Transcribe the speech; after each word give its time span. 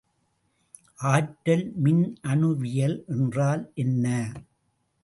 ஆற்றல் 0.99 1.63
மின்னணுவியல் 1.83 2.97
என்றால் 3.07 3.71
என்ன? 3.75 4.07